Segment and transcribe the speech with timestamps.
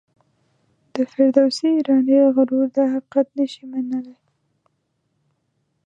[0.93, 4.17] د فردوسي ایرانی غرور دا حقیقت نه شي منلای.